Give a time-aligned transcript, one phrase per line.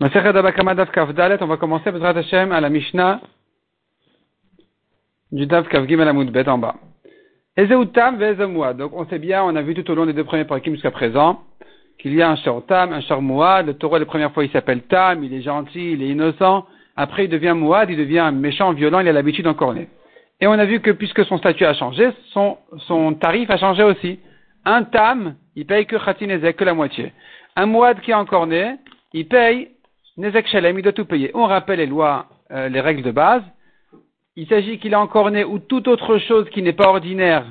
[0.00, 3.20] on va commencer Bezrat Hashem à la Mishnah
[5.32, 6.76] du Dav Kavgim à la Bet en bas.
[7.56, 10.90] Donc on sait bien, on a vu tout au long des deux premiers parakim jusqu'à
[10.90, 11.40] présent,
[11.98, 13.66] qu'il y a un Shor Tam, un Shor Mouad.
[13.66, 16.66] Le taureau, la première fois, il s'appelle Tam, il est gentil, il est innocent.
[16.96, 19.88] Après, il devient Mouad, il devient méchant, violent, il a l'habitude d'encorner.
[20.40, 23.82] Et on a vu que puisque son statut a changé, son, son tarif a changé
[23.82, 24.20] aussi.
[24.66, 27.12] Un Tam, il paye que Khatinezek, que la moitié.
[27.56, 28.76] Un Mouad qui est encorné,
[29.14, 29.70] il paye
[30.16, 31.30] Nezek Shalem, il doit tout payer.
[31.34, 33.42] On rappelle les lois, euh, les règles de base.
[34.34, 37.46] Il s'agit qu'il a encore né ou toute autre chose qui n'est pas ordinaire,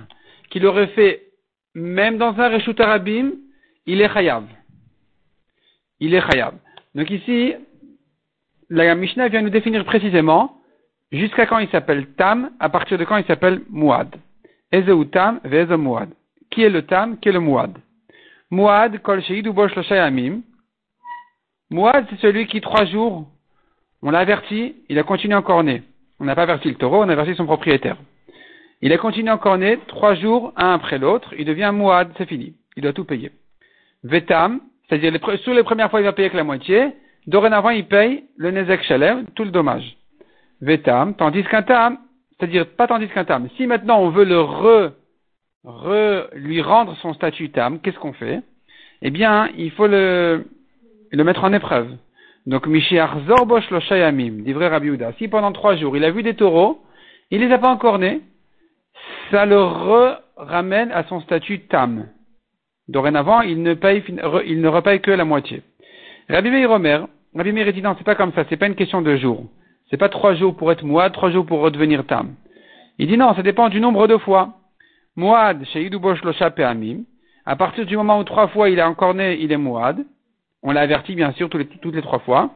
[0.49, 1.25] qu'il aurait fait
[1.75, 3.33] même dans un Reshut Arabim,
[3.85, 4.45] il est Chayav.
[5.99, 6.53] Il est Chayav.
[6.95, 7.53] Donc ici,
[8.69, 10.57] la Mishnah vient nous définir précisément
[11.11, 14.15] jusqu'à quand il s'appelle Tam, à partir de quand il s'appelle Muad.
[14.71, 16.09] Ezeu Tam, Muad.
[16.49, 17.77] Qui est le Tam, qui est le Muad?
[18.49, 19.73] Muad, Kol Sheid Bosh
[21.71, 23.27] Mouad, c'est celui qui, trois jours,
[24.01, 25.83] on l'a averti, il a continué encore né.
[26.19, 27.97] On n'a pas averti le taureau, on a averti son propriétaire.
[28.81, 32.53] Il a continué encore né, trois jours, un après l'autre, il devient Mouad, c'est fini.
[32.77, 33.31] Il doit tout payer.
[34.03, 36.89] Vetam, c'est-à-dire sur les premières fois, il va payer que la moitié.
[37.25, 39.97] Dorénavant, il paye le Nezek Shalem, tout le dommage.
[40.61, 41.97] Vetam, tandis qu'un tam,
[42.37, 43.49] c'est-à-dire pas tandis qu'un tam.
[43.57, 44.91] Si maintenant on veut le re,
[45.63, 48.43] re, lui rendre son statut tam, qu'est-ce qu'on fait?
[49.01, 50.45] Eh bien, il faut le,
[51.15, 51.87] et le mettre en épreuve.
[52.45, 56.33] Donc, Mishiach Zorbosh lo Shayamim, vrai Rabbi Si pendant trois jours, il a vu des
[56.35, 56.81] taureaux,
[57.31, 58.19] il les a pas encore nés,
[59.31, 59.57] ça le
[60.35, 62.07] ramène à son statut tam.
[62.89, 63.73] Dorénavant, il ne
[64.45, 65.63] il ne repaye que la moitié.
[66.29, 69.01] Rabbi Meir Omer, Rabbi Meir dit non, c'est pas comme ça, c'est pas une question
[69.01, 69.45] de jours.
[69.89, 72.35] C'est pas trois jours pour être moad, trois jours pour redevenir tam.
[72.99, 74.49] Il dit non, ça dépend du nombre de fois.
[75.15, 76.33] Moad, chez Bosh lo
[77.45, 80.05] À partir du moment où trois fois il est encore né, il est moad.
[80.67, 82.49] On l'a averti, bien sûr, toutes les, trois fois.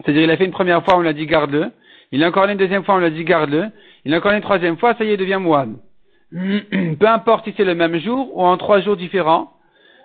[0.00, 1.70] C'est-à-dire, il a fait une première fois, on l'a dit garde-le.
[2.10, 3.66] Il a encore une deuxième fois, on l'a dit garde-le.
[4.06, 5.76] Il a encore une troisième fois, ça y est, il devient moine.
[6.32, 9.52] Peu importe si c'est le même jour ou en trois jours différents.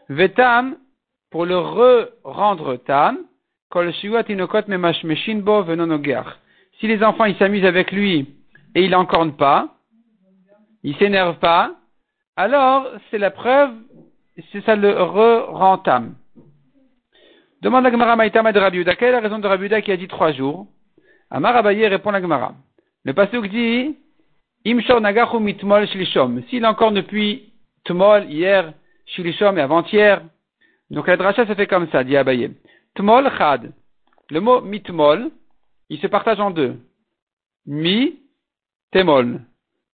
[0.10, 0.76] Vetam,
[1.30, 3.20] pour le re-rendre tam,
[6.80, 8.28] Si les enfants, ils s'amusent avec lui
[8.76, 9.70] et il n'encorne pas,
[10.84, 11.76] il s'énerve pas,
[12.36, 13.72] alors c'est la preuve,
[14.52, 16.16] c'est ça le re-rend tam.
[17.62, 18.96] Demande la Gemara Maïtama de Rabiuda.
[18.96, 20.66] Quelle est la raison de Rabiuda qui a dit trois jours?
[21.30, 22.56] Amar Abaye répond la Gemara.
[23.04, 23.96] Le pasuk dit
[24.66, 26.42] Imshor nagachu mitmol shilishom.
[26.50, 28.74] S'il est encore depuis tmol, hier,
[29.06, 30.24] shilishom et avant-hier.
[30.90, 32.52] Donc la dracha se fait comme ça, dit Abaye.
[32.96, 33.72] Tmol chad.
[34.32, 35.30] Le mot mitmol,
[35.90, 36.80] il se partage en deux.
[37.68, 38.20] Mi,
[38.92, 39.40] temol.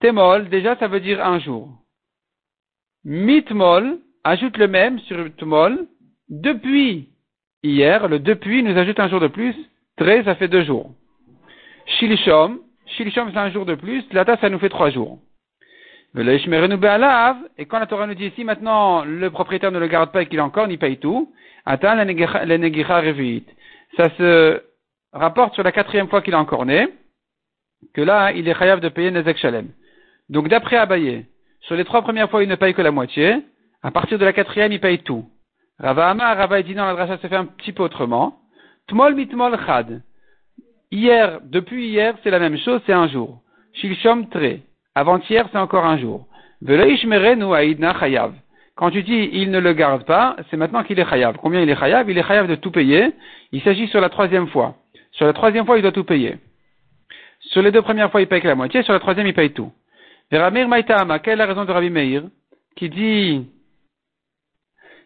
[0.01, 1.69] Temol, déjà, ça veut dire un jour.
[3.03, 5.87] Mitmol, ajoute le même sur tmol,
[6.29, 7.09] depuis
[7.69, 9.55] hier, le depuis nous ajoute un jour de plus,
[9.97, 10.91] 13, ça fait deux jours.
[11.85, 15.19] Shilishom, Shilishom c'est un jour de plus, Lata ça nous fait trois jours.
[16.17, 20.27] Et quand la Torah nous dit ici, maintenant, le propriétaire ne le garde pas et
[20.27, 21.33] qu'il encore, il paye tout.
[21.65, 22.05] Attends, la
[23.97, 24.61] Ça se
[25.11, 26.87] rapporte sur la quatrième fois qu'il a encore né,
[27.93, 29.67] que là, il est chayav de payer Nezek Shalem.
[30.29, 31.25] Donc, d'après Abaye,
[31.61, 33.41] sur les trois premières fois, il ne paye que la moitié.
[33.83, 35.25] À partir de la quatrième, il paye tout.
[35.79, 38.37] Rava Amar, Rava dit non, la dracha se fait un petit peu autrement.
[38.87, 40.01] Tmol mitmol chad.
[40.91, 43.41] Hier, depuis hier, c'est la même chose, c'est un jour.
[43.73, 44.59] Shilshom tre.
[44.93, 46.27] Avant-hier, c'est encore un jour.
[46.61, 48.33] Veloishmerenu aidna chayav.
[48.75, 51.37] Quand tu dis il ne le garde pas, c'est maintenant qu'il est chayav.
[51.41, 52.09] Combien il est chayav?
[52.09, 53.11] Il est chayav de tout payer.
[53.51, 54.75] Il s'agit sur la troisième fois.
[55.11, 56.37] Sur la troisième fois, il doit tout payer.
[57.39, 58.83] Sur les deux premières fois, il paye que la moitié.
[58.83, 59.71] Sur la troisième, il paye tout.
[60.31, 62.23] Veramir Maïtama, quelle est la raison de Rabbi Meir
[62.75, 63.47] qui dit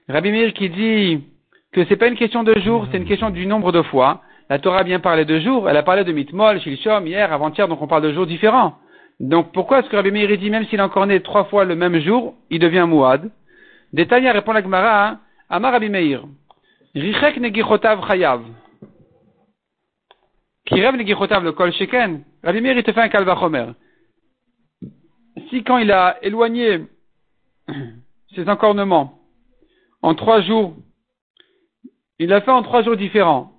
[0.09, 1.23] Rabbi Meir qui dit
[1.71, 4.23] que c'est pas une question de jours, c'est une question du nombre de fois.
[4.49, 7.67] La Torah a bien parlé de jours, elle a parlé de mitmol, shilshom, hier, avant-hier,
[7.67, 8.73] donc on parle de jours différents.
[9.19, 11.75] Donc pourquoi est-ce que Rabbi Meir dit même s'il est encore né trois fois le
[11.75, 13.29] même jour, il devient mouad?
[13.93, 15.19] Détania répond la Gemara.
[15.47, 16.23] Amar Rabbi Meir,
[16.95, 18.41] Richek negichotav chayav.
[20.65, 22.23] Kirev negichotav le kol sheken?
[22.43, 23.73] Rabbi Meir il te fait un kalvachomer.
[25.51, 26.79] Si quand il a éloigné
[28.35, 29.18] ses encornements,
[30.01, 30.75] en trois jours.
[32.19, 33.53] Il l'a fait en trois jours différents.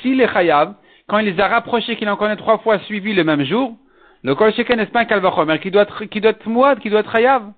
[0.00, 0.74] S'il est chayav,
[1.06, 3.76] quand il les a rapprochés, qu'il en connaît trois fois suivi le même jour,
[4.22, 6.90] le kol sheken n'est pas un kalvachomer qui doit être, qui doit être mouad, qui
[6.90, 7.52] doit être chayav.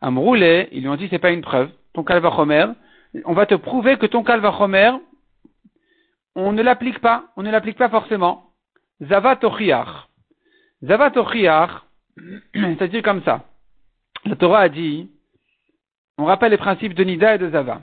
[0.00, 1.70] Amroulé, ils lui ont dit c'est pas une preuve.
[1.92, 2.66] Ton kalvachomer,
[3.24, 4.92] on va te prouver que ton kalvachomer,
[6.34, 8.50] on ne l'applique pas, on ne l'applique pas forcément.
[9.02, 9.40] Zavat.
[10.82, 11.12] Zavat
[12.54, 13.44] c'est-à-dire comme ça.
[14.24, 15.10] La Torah a dit,
[16.18, 17.82] on rappelle les principes de Nida et de Zava.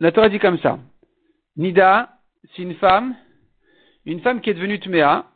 [0.00, 0.78] La Torah dit comme ça.
[1.56, 2.10] Nida,
[2.54, 3.14] c'est une femme,
[4.06, 5.26] une femme qui est devenue Tméa,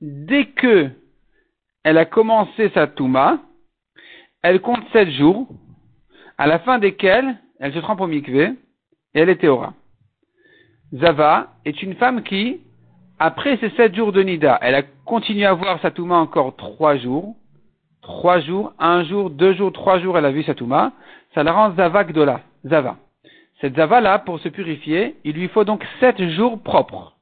[0.00, 0.90] dès que
[1.82, 3.40] elle a commencé sa Touma,
[4.42, 5.48] elle compte sept jours,
[6.38, 8.52] à la fin desquels elle se trempe au mikvé
[9.14, 9.74] et elle est théora.
[10.94, 12.60] Zava est une femme qui,
[13.18, 16.96] après ces sept jours de Nida, elle a continué à voir sa Touma encore trois
[16.96, 17.36] jours,
[18.02, 20.92] trois jours, un jour, deux jours, trois jours, elle a vu sa Touma,
[21.34, 22.96] ça la rend Zava Gdola, Zava.
[23.60, 27.14] Cette Zava-là, pour se purifier, il lui faut donc sept jours propres.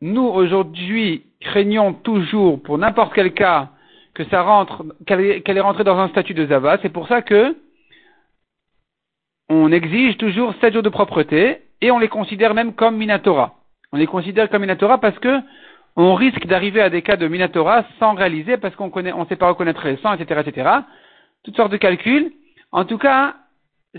[0.00, 3.70] Nous, aujourd'hui, craignons toujours, pour n'importe quel cas,
[4.14, 6.78] que ça rentre, qu'elle est rentrée dans un statut de Zava.
[6.82, 7.56] C'est pour ça que
[9.48, 13.54] on exige toujours sept jours de propreté et on les considère même comme Minatora.
[13.92, 15.40] On les considère comme Minatora parce que
[15.96, 19.36] on risque d'arriver à des cas de Minatora sans réaliser parce qu'on connaît, on sait
[19.36, 20.70] pas reconnaître les sangs, etc., etc.
[21.44, 22.32] Toutes sortes de calculs.
[22.72, 23.34] En tout cas,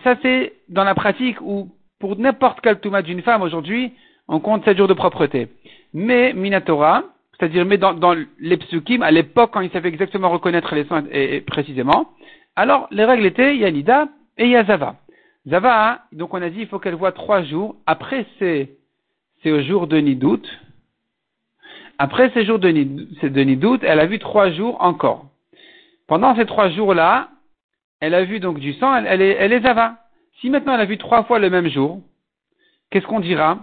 [0.04, 3.94] ça c'est dans la pratique où pour n'importe quel touma d'une femme aujourd'hui,
[4.28, 5.50] on compte sept jours de propreté.
[5.94, 7.04] Mais Minatora,
[7.38, 11.04] c'est-à-dire mais dans, dans les psukim, à l'époque quand ils savaient exactement reconnaître les sangs
[11.12, 12.10] et, précisément,
[12.56, 14.08] alors les règles étaient Yanida
[14.38, 14.96] et Yazava.
[15.48, 18.78] Zava, donc on a dit il faut qu'elle voit trois jours après ces,
[19.44, 20.42] ces jours de Nidout.
[22.04, 25.26] Après ces jours de, de Nidout, elle a vu trois jours encore.
[26.08, 27.28] Pendant ces trois jours-là,
[28.00, 29.98] elle a vu donc du sang, elle, est, Zava.
[30.40, 32.02] Si maintenant elle a vu trois fois le même jour,
[32.90, 33.60] qu'est-ce qu'on dira?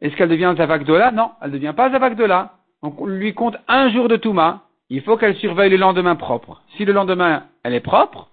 [0.00, 2.52] Est-ce qu'elle devient Zavakdola Non, elle ne devient pas Zavakdola.
[2.82, 4.62] Donc on lui compte un jour de Touma.
[4.88, 6.62] Il faut qu'elle surveille le lendemain propre.
[6.78, 8.30] Si le lendemain elle est propre,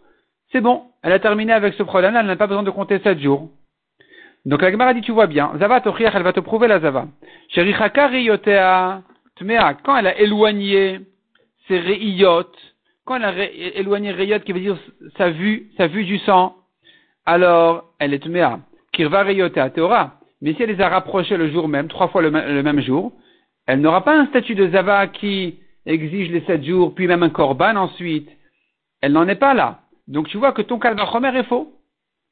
[0.53, 0.83] c'est bon.
[1.03, 3.49] Elle a terminé avec ce problème, elle n'a pas besoin de compter sept jours.
[4.45, 7.07] Donc la Gemara dit, tu vois bien, Zava elle va te prouver la Zava.
[9.39, 10.99] Tmea, quand elle a éloigné
[11.67, 12.51] ses Reiyot,
[13.05, 13.45] quand elle a
[13.79, 14.77] éloigné Reyot, qui veut dire
[15.17, 16.55] sa vue, sa vue du sang,
[17.25, 18.59] alors elle est Tmea.
[18.91, 20.15] Kirva Reyotea Teora.
[20.41, 23.11] Mais si elle les a rapprochés le jour même, trois fois le, même jour,
[23.67, 27.29] elle n'aura pas un statut de Zava qui exige les sept jours, puis même un
[27.29, 28.29] Korban ensuite.
[29.01, 29.81] Elle n'en est pas là.
[30.07, 31.73] Donc tu vois que ton Kalvachomer est faux.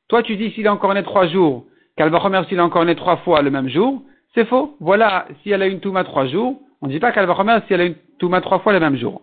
[0.10, 1.66] Toi tu dis s'il est encore né trois jours,
[1.96, 4.02] Kalvachomer s'il est encore né trois fois le même jour,
[4.34, 4.76] c'est faux.
[4.80, 7.82] Voilà, si elle a une Touma trois jours, on ne dit pas Kalvachomer si elle
[7.82, 9.22] a une Touma trois fois le même jour.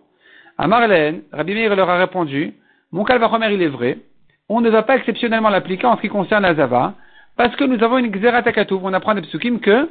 [0.55, 2.53] À Marlène, Rabbi Meir leur a répondu,
[2.91, 3.97] mon Kalvachomer il est vrai,
[4.49, 6.93] on ne va pas exceptionnellement l'appliquer en ce qui concerne la Zava,
[7.35, 9.89] parce que nous avons une Xeratakatouf, on apprend des psukim que,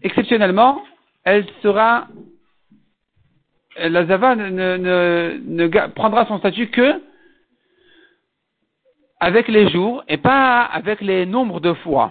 [0.00, 0.80] exceptionnellement,
[1.24, 2.06] elle sera,
[3.76, 7.02] la Zava ne, ne, prendra son statut que
[9.18, 12.10] avec les jours et pas avec les nombres de fois.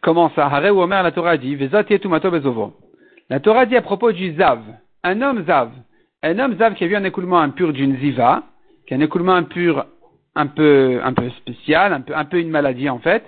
[0.00, 0.46] Comment ça?
[0.46, 1.54] Hare ou Omer, la Torah dit,
[3.30, 4.60] La Torah dit à propos du Zav,
[5.04, 5.70] un homme Zav,
[6.24, 8.42] un homme Zav qui a vu un écoulement impur d'une Ziva,
[8.86, 9.86] qui a un écoulement impur
[10.34, 13.22] un peu, un peu spécial, un peu, un peu une maladie en fait.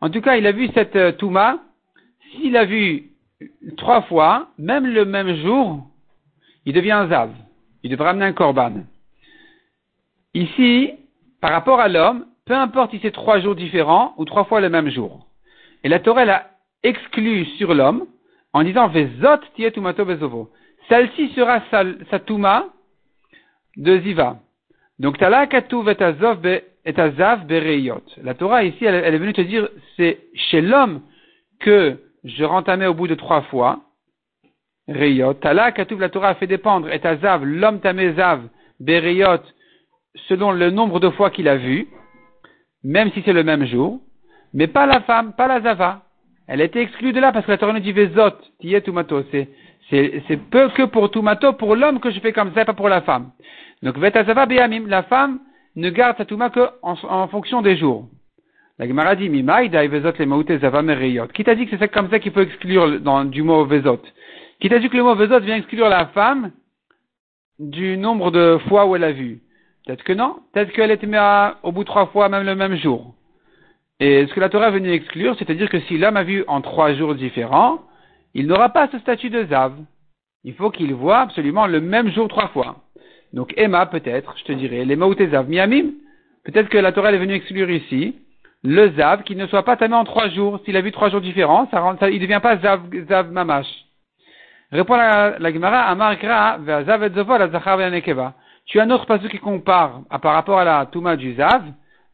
[0.00, 1.60] En tout cas, il a vu cette euh, Touma,
[2.32, 3.12] s'il a vu
[3.76, 5.86] trois fois, même le même jour,
[6.64, 7.30] il devient un Zav.
[7.84, 8.82] Il devra amener un Korban.
[10.34, 10.90] Ici,
[11.40, 14.70] par rapport à l'homme, peu importe si c'est trois jours différents ou trois fois le
[14.70, 15.28] même jour.
[15.84, 16.46] Et la Torah a
[16.82, 18.06] exclu sur l'homme
[18.52, 20.50] en disant Vezot tietumato bezovo.
[20.88, 22.66] Celle-ci sera sa, touma
[23.76, 24.38] de Ziva.
[24.98, 26.02] Donc tala katuv et
[26.98, 28.04] azav bereyot.
[28.22, 31.02] La Torah ici, elle, est venue te dire c'est chez l'homme
[31.60, 33.80] que je rentamais au bout de trois fois.
[34.88, 35.36] Reyot.
[35.42, 37.00] La Torah a fait dépendre et
[37.44, 38.48] l'homme tamezav
[38.78, 39.42] bereyot
[40.28, 41.88] selon le nombre de fois qu'il a vu,
[42.82, 44.00] même si c'est le même jour,
[44.52, 46.05] mais pas la femme, pas la zava.
[46.48, 49.22] Elle été exclue de là parce que la Torah nous dit Vezot, tiye tumato.
[49.30, 49.48] C'est,
[49.90, 53.02] c'est, peu que pour tumato, pour l'homme que je fais comme ça, pas pour la
[53.02, 53.30] femme.
[53.82, 55.40] Donc la femme
[55.74, 58.08] ne garde sa tuma que en, fonction des jours.
[58.78, 61.28] La Gemara dit Mimaïda vezot maoute zava mereyot.
[61.28, 64.00] Qui t'a dit que c'est comme ça qu'il faut exclure dans, du mot vezot?
[64.60, 66.52] Qui t'a dit que le mot vezot vient exclure la femme
[67.58, 69.40] du nombre de fois où elle a vu?
[69.84, 70.36] Peut-être que non.
[70.52, 71.08] Peut-être qu'elle était
[71.62, 73.14] au bout trois fois, même le même jour.
[74.00, 76.60] Et ce que la Torah est venue exclure, c'est-à-dire que si l'homme a vu en
[76.60, 77.80] trois jours différents,
[78.34, 79.72] il n'aura pas ce statut de Zav.
[80.44, 82.76] Il faut qu'il voit absolument le même jour trois fois.
[83.32, 85.92] Donc Emma, peut-être, je te dirais, les ou Zav, Miamim,
[86.44, 88.14] peut-être que la Torah est venue exclure ici
[88.62, 90.60] le Zav qui ne soit pas tamé en trois jours.
[90.64, 93.66] S'il a vu trois jours différents, ça ça, il ne devient pas Zav, Zav Mamash.
[94.72, 97.78] Répond la, la Gemara, Amar Gra, Zav et Zovo, la Zachar.
[98.66, 101.62] Tu as un autre passage qui compare à, par rapport à la Touma du Zav,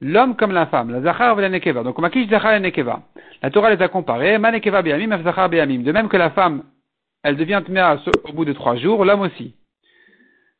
[0.02, 1.82] l'homme comme la femme, la Zachar et la Nekeva.
[1.82, 3.02] Donc, Makish Zachar et Nekeva.
[3.42, 5.82] La Torah les a comparés, Ma Nekeva Be'amim, Zachar Be'amim.
[5.82, 6.64] De même que la femme,
[7.22, 9.54] elle devient Tmea au bout de trois jours, l'homme aussi.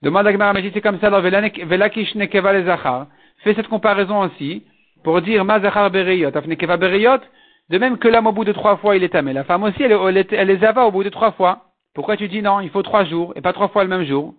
[0.02, 3.08] Demande à Gemara, mais c'est comme ça, alors Velakish Nekeva les Zachar.
[3.44, 4.64] Fais cette comparaison aussi,
[5.02, 8.96] pour dire Ma Zachar Af Nekeva De même que l'homme au bout de trois fois
[8.96, 9.32] il est tamé.
[9.32, 11.64] La femme aussi elle, les ava au bout de trois fois.
[11.94, 14.34] Pourquoi tu dis non, il faut trois jours et pas trois fois le même jour?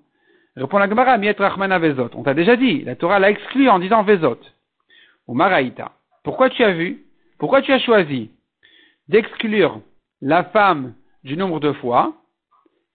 [0.55, 1.17] Répond la Gemara.
[2.15, 4.39] On t'a déjà dit, la Torah l'a exclu en disant Vezot.
[5.27, 5.91] Ou Maraïta.
[6.23, 7.03] Pourquoi tu as vu
[7.39, 8.31] Pourquoi tu as choisi
[9.07, 9.81] d'exclure
[10.21, 12.13] la femme du nombre de fois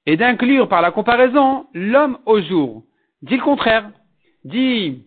[0.07, 2.83] et d'inclure par la comparaison l'homme au jour?
[3.23, 3.91] Dis le contraire.
[4.45, 5.05] Dis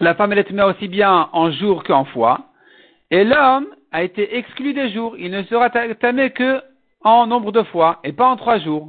[0.00, 2.46] la femme elle est aussi bien en jour qu'en fois
[3.10, 5.16] et l'homme a été exclu des jours.
[5.18, 6.62] Il ne sera tamé que
[7.02, 8.88] en nombre de fois et pas en trois jours.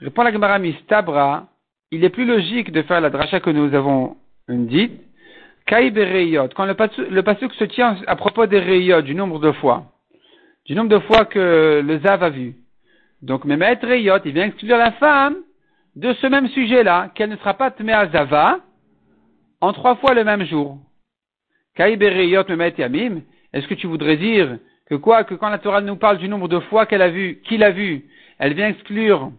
[0.00, 1.48] Répond la Gemara Mistabra
[1.92, 4.16] il est plus logique de faire la dracha que nous avons
[4.48, 5.00] dite,
[5.66, 5.98] Kaïbe
[6.54, 9.84] quand le, pasuk, se tient à propos des reyot, du nombre de fois,
[10.64, 12.54] du nombre de fois que le Zav a vu.
[13.22, 15.36] Donc, Mehmet Reyot, il vient exclure la femme
[15.96, 18.60] de ce même sujet-là, qu'elle ne sera pas à Zava
[19.60, 20.78] en trois fois le même jour.
[21.74, 24.58] Kaïbe Reyot Mehmet Yamim, est-ce que tu voudrais dire
[24.88, 27.40] que quoi, que quand la Torah nous parle du nombre de fois qu'elle a vu,
[27.44, 28.04] qu'il a vu,
[28.38, 29.32] elle vient exclure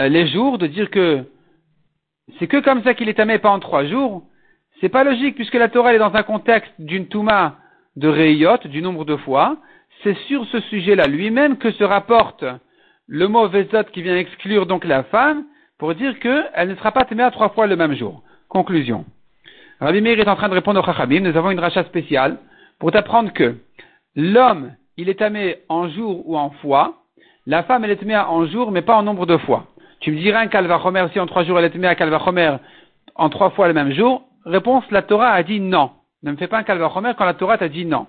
[0.00, 1.24] euh, les jours, de dire que
[2.38, 4.26] c'est que comme ça qu'il est tamé pas en trois jours,
[4.84, 7.56] c'est pas logique puisque la Torah est dans un contexte d'une touma
[7.96, 9.56] de Reyot, du nombre de fois.
[10.02, 12.44] C'est sur ce sujet-là lui-même que se rapporte
[13.06, 15.44] le mot Vezot qui vient exclure donc la femme
[15.78, 18.22] pour dire qu'elle ne sera pas tamée à trois fois le même jour.
[18.50, 19.06] Conclusion.
[19.80, 21.20] Rabbi Meir est en train de répondre au Chachamim.
[21.20, 22.36] Nous avons une rachat spéciale
[22.78, 23.54] pour t'apprendre que
[24.14, 26.98] l'homme, il est tamé en jour ou en fois.
[27.46, 29.64] La femme, elle est tamée en jour, mais pas en nombre de fois.
[30.00, 32.56] Tu me diras un Kalvachomer, si en trois jours elle est mis à Kalvachomer
[33.14, 34.24] en trois fois le même jour.
[34.44, 35.90] Réponse, la Torah a dit non.
[36.22, 38.06] Ne me fais pas un Kalvachomer quand la Torah t'a dit non.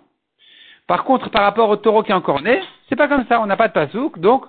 [0.88, 3.46] Par contre, par rapport au taureau qui est encore né, c'est pas comme ça, on
[3.46, 4.46] n'a pas de pasouk, donc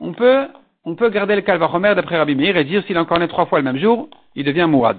[0.00, 0.48] on peut,
[0.84, 3.46] on peut garder le Kalvachomer d'après Rabbi Meir et dire s'il est encore né trois
[3.46, 4.98] fois le même jour, il devient Mouad.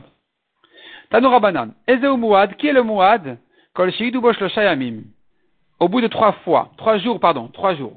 [1.09, 1.69] Tanoura Banan.
[1.87, 3.37] Ezeu Mouad, qui est le Mouad?
[3.73, 3.91] Kol
[5.79, 7.93] Au bout de trois fois, trois jours, pardon, trois jours.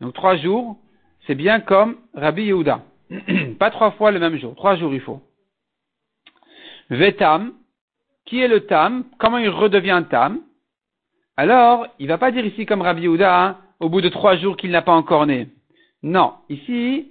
[0.00, 0.76] Donc trois jours,
[1.26, 2.80] c'est bien comme Rabbi Yehuda.
[3.58, 5.20] pas trois fois le même jour, trois jours il faut.
[6.90, 7.52] Vetam,
[8.30, 10.38] qui est le tam Comment il redevient tam
[11.36, 14.56] Alors, il va pas dire ici comme Rabbi Yehuda, hein, au bout de trois jours
[14.56, 15.48] qu'il n'a pas encore né.
[16.02, 17.08] Non, ici,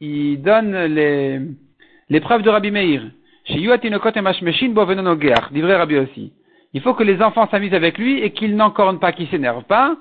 [0.00, 3.04] il donne les, preuves de Rabbi Meir.
[3.44, 3.88] Chez Rabbi
[5.96, 6.32] aussi.
[6.74, 9.96] Il faut que les enfants s'amusent avec lui et qu'ils n'encornent pas, qu'ils s'énervent pas.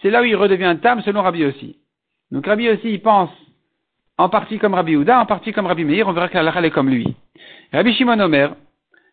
[0.00, 1.76] C'est là où il redevient tam selon Rabbi aussi.
[2.32, 3.30] Donc Rabbi aussi, il pense
[4.16, 6.70] en partie comme Rabbi Houda, en partie comme Rabbi Meir, on verra que la est
[6.70, 7.14] comme lui.
[7.72, 8.56] Rabbi Shimon Omer,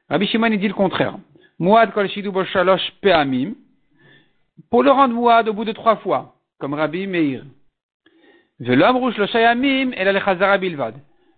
[0.10, 1.16] Rabbi Shimon il dit le contraire.
[1.60, 3.54] Mouad kol shidu shalosh pe'amim,
[4.70, 7.44] pour le rendre mouad au bout de trois fois, comme Rabbi Meir.
[8.60, 10.96] Velom rouge lo shayamim et la bilvad.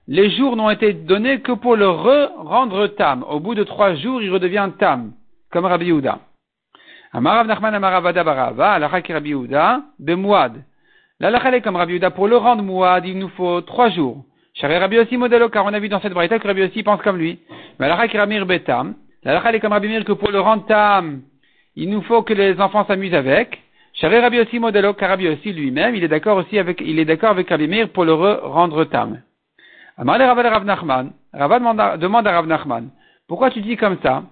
[0.08, 3.24] Les jours n'ont été donnés que pour le re-rendre tam.
[3.24, 5.14] Au bout de trois jours, il redevient tam,
[5.52, 6.20] comme Rabbi Houda.
[7.12, 10.64] Amarav Nachman Amaravada Barava, alakha ki Rabbi Houda, bemouad.
[11.20, 14.24] La est comme Rabbi Yuda, pour le rendre mouad, il nous faut trois jours.
[14.62, 17.18] Rabbi aussi modèle, car on a vu dans cette braïta que Rabbi aussi pense comme
[17.18, 17.40] lui.
[17.80, 18.96] Mais la Ramir betam.
[19.24, 21.22] La est comme Rabbi Mir que pour le rendre tam,
[21.76, 23.62] il nous faut que les enfants s'amusent avec.
[23.94, 27.06] Charé Rabbi aussi modèle, car Rabbi aussi lui-même, il est d'accord aussi avec, il est
[27.06, 29.22] d'accord avec Rabbi Mir pour le rendre tam.
[29.98, 31.12] Amar Rav Nachman.
[31.34, 32.90] Rav demande à Rav Nachman.
[33.28, 34.24] Pourquoi tu dis comme ça?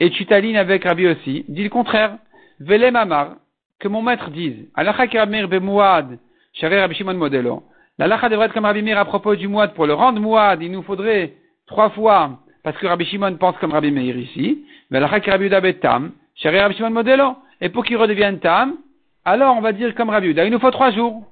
[0.00, 1.44] Et tu t'alignes avec Rabbi aussi?
[1.48, 2.16] Dis le contraire.
[2.60, 3.36] Vele Mamar
[3.80, 6.18] que mon maître dise, Alacha Rabbi bemouad,
[6.52, 7.64] Sharé Rabbi Shimon modelo.
[7.98, 9.74] L'alacha devrait être comme Rabbi Meir à propos du mouad.
[9.74, 11.34] Pour le rendre mouad, il nous faudrait
[11.66, 14.64] trois fois, parce que Rabbi Shimon pense comme Rabbi Meir ici.
[14.90, 17.36] Mais l'alacha Rabbi Yuda betam, Sharé Rabbi Shimon modelo.
[17.60, 18.76] Et pour qu'il redevienne tam,
[19.24, 21.24] alors on va dire comme Rabbi Yuda, il nous faut trois jours.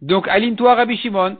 [0.00, 1.36] Donc, aligne-toi Rabbi Shimon.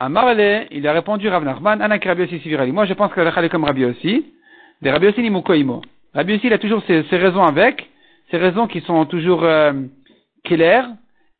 [0.00, 2.70] Amarle, il a répondu Rav Nachman, Anak Rabbi aussi Sivirali.
[2.70, 4.32] Moi, je pense que l'alacha est comme Rabbi aussi.
[4.80, 5.82] Des Rabbi aussi ni Mukoimo.
[6.14, 7.90] Rabbi aussi, il a toujours ses, ses raisons avec
[8.30, 9.72] ces raisons qui sont toujours euh,
[10.44, 10.88] claires.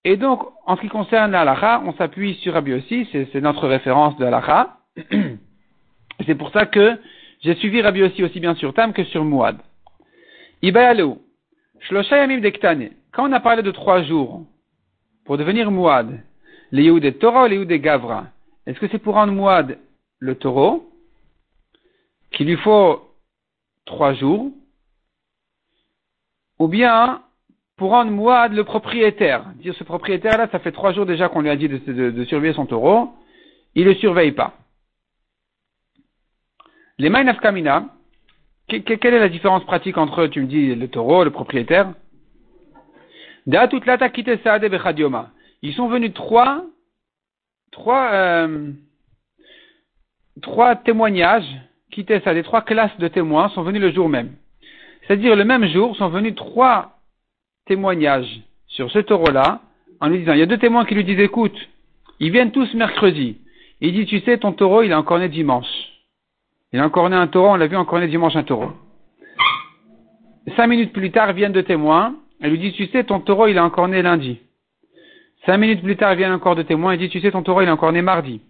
[0.09, 4.17] Et donc, en ce qui concerne l'alaha, on s'appuie sur Rabbi aussi, c'est notre référence
[4.17, 4.79] de l'alaha.
[6.27, 6.97] c'est pour ça que
[7.43, 9.59] j'ai suivi Rabbi aussi aussi bien sur Tam que sur Mouad.
[10.63, 11.19] Ibayalou,
[11.81, 12.93] Shloshayamim Dektane.
[13.13, 14.47] Quand on a parlé de trois jours
[15.27, 16.23] pour devenir Mouad,
[16.73, 18.29] les des Torah ou les des Gavra,
[18.65, 19.79] est-ce que c'est pour rendre Mouad
[20.21, 20.91] le taureau,
[22.31, 23.13] qu'il lui faut
[23.85, 24.53] trois jours,
[26.59, 27.21] ou bien
[27.79, 29.45] pour rendre mouad le propriétaire.
[29.55, 32.67] Dire ce propriétaire-là, ça fait trois jours déjà qu'on lui a dit de, surveiller son
[32.67, 33.11] taureau,
[33.75, 34.55] il ne le surveille pas.
[36.99, 37.87] Les kamina,
[38.67, 41.93] quelle est la différence pratique entre, tu me dis, le taureau, le propriétaire?
[45.63, 46.65] Ils sont venus trois,
[47.71, 48.73] trois, euh,
[50.43, 51.49] trois témoignages,
[51.93, 54.33] quitter ça, les trois classes de témoins sont venus le jour même.
[55.07, 56.98] C'est-à-dire le même jour sont venus trois
[57.69, 59.61] témoignage sur ce taureau-là
[60.01, 61.57] en lui disant, il y a deux témoins qui lui disent, écoute,
[62.21, 63.39] ils viennent tous mercredi.
[63.81, 65.67] il dit, tu sais, ton taureau, il est encore né dimanche.
[66.73, 68.73] Il a encore né un taureau, on l'a vu encore né dimanche un taureau.
[70.57, 73.57] Cinq minutes plus tard, viennent deux témoins, et lui dit, tu sais, ton taureau, il
[73.57, 74.39] est encore né lundi.
[75.47, 77.69] Cinq minutes plus tard, vient encore deux témoins, et dit, tu sais, ton taureau, il
[77.69, 78.41] est encore né mardi.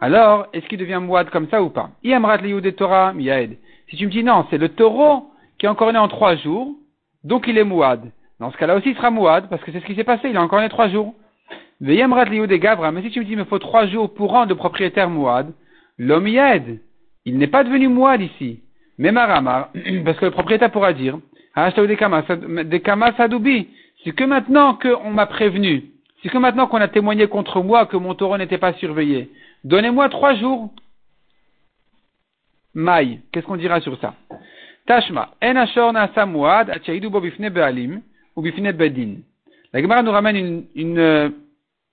[0.00, 1.90] Alors, est-ce qu'il devient mouad comme ça ou pas?
[2.02, 6.74] Si tu me dis non, c'est le taureau qui est encore né en trois jours,
[7.24, 8.10] donc il est mouad.
[8.38, 10.36] Dans ce cas-là aussi, il sera mouad, parce que c'est ce qui s'est passé, il
[10.36, 11.14] a encore né trois jours.
[11.80, 15.52] Mais si tu me dis, il faut trois jours pour rendre le propriétaire mouad,
[15.98, 18.60] l'homme il n'est pas devenu mouad ici.
[18.98, 19.70] Mais maramar,
[20.04, 21.18] parce que le propriétaire pourra dire,
[24.04, 25.84] c'est que maintenant qu'on m'a prévenu,
[26.22, 29.30] c'est que maintenant qu'on a témoigné contre moi que mon taureau n'était pas surveillé,
[29.64, 30.70] donnez-moi trois jours.
[32.74, 34.14] Maï, qu'est-ce qu'on dira sur ça?
[34.86, 36.70] Tashma, en ashor na samouad,
[37.10, 38.02] bo bifne be'alim,
[38.36, 39.16] ou bifne bedin.
[39.72, 41.30] La Gemara nous ramène une, euh,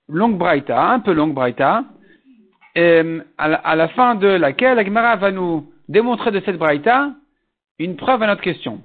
[0.08, 1.84] longue braïta, un peu longue braïta,
[2.76, 7.12] à, la, à la fin de laquelle la Gemara va nous démontrer de cette braïta
[7.78, 8.80] une preuve à notre question.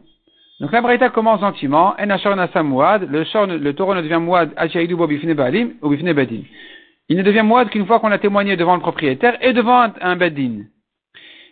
[0.60, 3.24] Donc la braïta commence gentiment, en na samouad, le,
[3.58, 6.42] le taureau ne devient mouad, be'alim, ou bedin.
[7.08, 9.94] Il ne devient mouad qu'une fois qu'on a témoigné devant le propriétaire et devant un,
[10.02, 10.66] un bedin.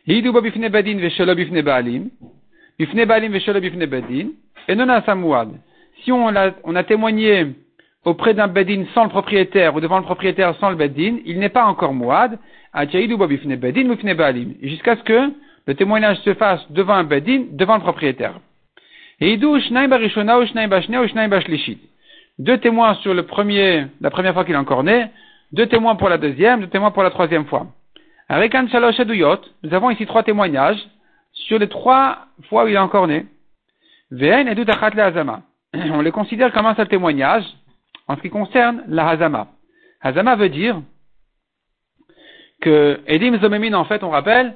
[0.06, 2.10] Bifne bedin, bifne be'alim,
[2.78, 4.28] bifne veshelo bifne bedin,
[4.68, 4.90] et non
[6.04, 7.48] si on a, on a témoigné
[8.06, 11.50] auprès d'un bedin sans le propriétaire ou devant le propriétaire sans le bedin, il n'est
[11.50, 12.40] pas encore mouad,
[14.62, 15.32] jusqu'à ce que
[15.68, 18.40] le témoignage se fasse devant un bedin, devant le propriétaire.
[22.40, 25.08] Deux témoins sur le premier, la première fois qu'il est encore né,
[25.52, 27.68] deux témoins pour la deuxième, deux témoins pour la troisième fois.
[28.30, 30.80] Avec un nous avons ici trois témoignages
[31.34, 33.26] sur les trois fois où il est encore né.
[35.74, 37.46] on les considère comme un seul témoignage
[38.08, 39.48] en ce qui concerne la Hazama.
[40.02, 40.82] Hazama veut dire
[42.62, 44.56] que Edim Zomemin, en fait, on rappelle,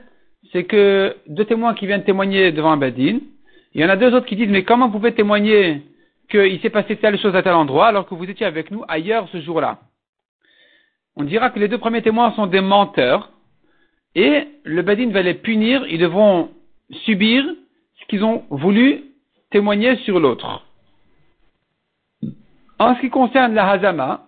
[0.52, 3.20] c'est que deux témoins qui viennent témoigner devant un Badin,
[3.74, 5.84] il y en a deux autres qui disent, mais comment vous pouvez témoigner
[6.30, 9.28] qu'il s'est passé telle chose à tel endroit alors que vous étiez avec nous ailleurs
[9.32, 9.80] ce jour-là?
[11.16, 13.32] On dira que les deux premiers témoins sont des menteurs
[14.16, 16.50] et le Badin va les punir, ils devront
[17.06, 17.46] subir
[18.00, 19.04] ce qu'ils ont voulu
[19.52, 20.64] témoigner sur l'autre.
[22.82, 24.22] En ce qui concerne la Hazama,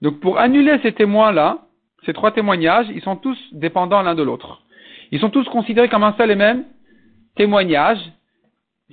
[0.00, 1.58] donc pour annuler ces témoins-là,
[2.06, 4.62] ces trois témoignages, ils sont tous dépendants l'un de l'autre.
[5.12, 6.64] Ils sont tous considérés comme un seul et même
[7.36, 7.98] témoignage,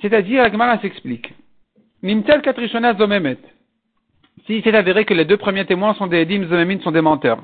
[0.01, 1.33] c'est-à-dire, la Gemara s'explique.
[2.03, 3.37] Nimtel Katrishona Zomemet.
[4.47, 7.41] Si c'est avéré que les deux premiers témoins sont des Edim Zomemin, sont des menteurs.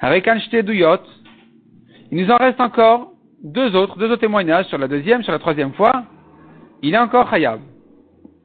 [0.00, 3.12] Avec Anshte il nous en reste encore
[3.44, 6.04] deux autres, deux autres témoignages sur la deuxième, sur la troisième fois.
[6.80, 7.60] Il est encore Hayab.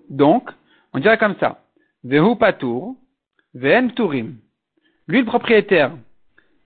[0.09, 0.49] Donc,
[0.91, 1.62] on dirait comme ça.
[2.03, 2.95] Vehu patour,
[3.53, 4.37] ve'en turim.
[5.07, 5.97] Lui, le propriétaire,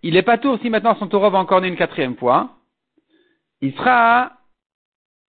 [0.02, 2.58] il est patour si maintenant son taureau va encore naître une quatrième fois.
[3.62, 4.34] Il sera,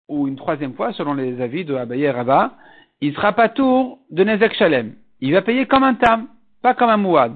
[0.09, 2.57] ou une troisième fois, selon les avis de Abaye et Rabat,
[3.01, 4.97] il sera patour de Nezek Shalem.
[5.21, 6.29] Il va payer comme un tam,
[6.63, 7.35] pas comme un mouad.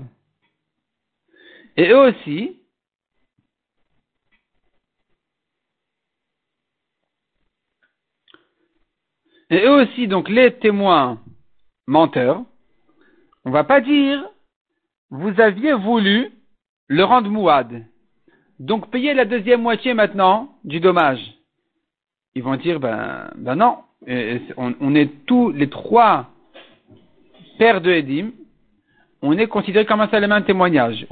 [1.76, 2.58] Et eux aussi,
[9.50, 11.22] et eux aussi, donc les témoins
[11.86, 12.44] menteurs,
[13.44, 14.24] on va pas dire,
[15.10, 16.30] vous aviez voulu
[16.88, 17.84] le rendre mouad.
[18.58, 21.20] Donc payez la deuxième moitié maintenant du dommage.
[22.34, 23.78] Ils vont dire, ben, ben non,
[24.56, 26.30] on, est tous les trois
[27.58, 28.30] pères de Edim,
[29.20, 31.06] on est considéré comme un même témoignage.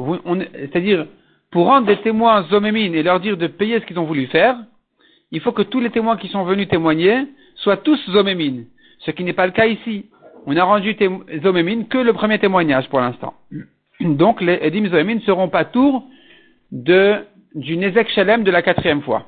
[0.55, 1.07] C'est-à-dire,
[1.51, 4.57] pour rendre des témoins zomémines et leur dire de payer ce qu'ils ont voulu faire,
[5.31, 8.67] il faut que tous les témoins qui sont venus témoigner soient tous zomémines.
[9.01, 10.07] Ce qui n'est pas le cas ici
[10.47, 10.97] on a rendu
[11.43, 13.35] Zomémine que le premier témoignage pour l'instant.
[14.01, 16.05] Donc les Edim Zomémine seront pas tour
[16.73, 17.17] de,
[17.55, 19.27] du Nezek Shalem de la quatrième fois.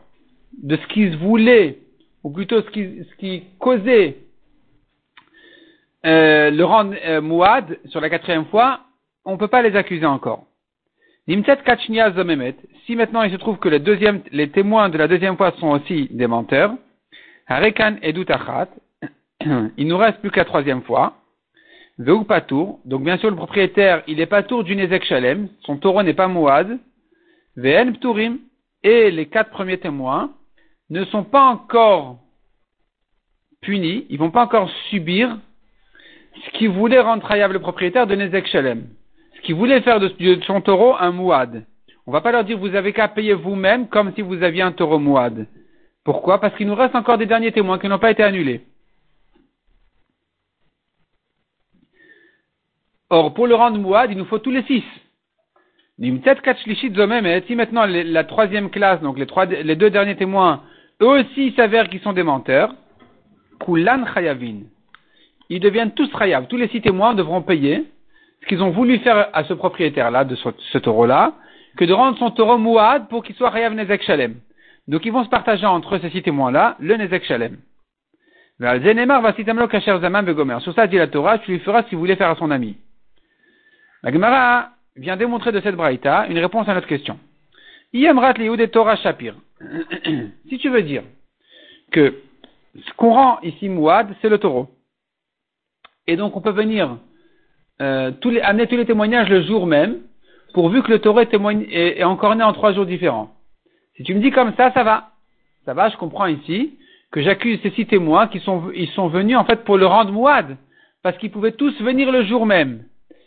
[0.62, 1.79] De ce qu'ils voulaient,
[2.22, 4.16] ou plutôt ce qui, ce causait
[6.05, 8.81] euh, le rendre euh, Mouad sur la quatrième fois,
[9.25, 10.46] on ne peut pas les accuser encore.
[11.64, 13.81] Kachnia Zomemet, si maintenant il se trouve que les,
[14.33, 16.75] les témoins de la deuxième fois sont aussi des menteurs,
[17.46, 18.68] Harekan Edutachat,
[19.76, 21.14] il nous reste plus que la troisième fois.
[21.98, 22.81] Veu patour.
[22.85, 25.48] Donc bien sûr le propriétaire, il est patour du Nezek Shalem.
[25.62, 26.78] Son taureau n'est pas Mouad.
[27.57, 28.38] Ve'en Pturim.
[28.83, 30.33] Et les quatre premiers témoins
[30.90, 32.18] ne sont pas encore
[33.61, 34.07] punis.
[34.11, 35.38] Ils vont pas encore subir
[36.44, 38.87] ce qui voulait rendre trayable le propriétaire de Nezek Shalem.
[39.37, 40.11] Ce qui voulait faire de
[40.46, 41.64] son taureau un Mouad.
[42.07, 44.72] On va pas leur dire vous avez qu'à payer vous-même comme si vous aviez un
[44.72, 45.46] taureau Mouad.
[46.05, 46.40] Pourquoi?
[46.40, 48.62] Parce qu'il nous reste encore des derniers témoins qui n'ont pas été annulés.
[53.12, 54.83] Or, pour le rendre mouad, il nous faut tous les six.
[56.01, 60.62] Si maintenant la troisième classe, donc les, deux derniers témoins,
[61.03, 62.75] eux aussi s'avèrent qu'ils sont des menteurs,
[63.61, 64.61] kulan chayavin.
[65.51, 66.46] Ils deviennent tous chayav.
[66.46, 67.85] Tous les six témoins devront payer
[68.40, 71.35] ce qu'ils ont voulu faire à ce propriétaire-là, de ce, taureau-là,
[71.77, 74.37] que de rendre son taureau mouad pour qu'il soit chayav nezek shalem.
[74.88, 77.59] Donc ils vont se partager entre ces six témoins-là le nezek shalem.
[80.61, 82.79] Sur ça dit la Torah, tu lui feras si vous voulez faire à son ami.
[84.03, 87.19] La Gemara vient démontrer de cette braïta une réponse à notre question.
[87.93, 89.37] Yemrat de Torah Shapir.
[90.49, 91.05] si tu veux dire
[91.93, 92.21] que
[92.75, 94.69] ce qu'on rend ici mouad, c'est le taureau.
[96.09, 96.99] Et donc on peut venir
[97.81, 100.01] euh, tous les, amener tous les témoignages le jour même,
[100.53, 103.33] pourvu que le taureau est, est, encore né en trois jours différents.
[103.97, 105.11] Si tu me dis comme ça, ça va.
[105.65, 106.77] Ça va, je comprends ici
[107.12, 110.11] que j'accuse ces six témoins qui sont, ils sont venus en fait pour le rendre
[110.11, 110.57] mouad,
[111.03, 112.85] parce qu'ils pouvaient tous venir le jour même.